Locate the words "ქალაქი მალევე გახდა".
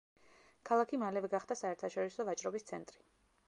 0.69-1.59